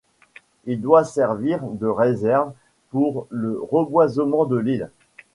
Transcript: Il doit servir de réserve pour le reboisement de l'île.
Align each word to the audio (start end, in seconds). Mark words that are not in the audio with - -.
Il 0.65 0.81
doit 0.81 1.03
servir 1.03 1.59
de 1.61 1.85
réserve 1.85 2.53
pour 2.89 3.27
le 3.29 3.61
reboisement 3.61 4.45
de 4.45 4.57
l'île. 4.57 4.89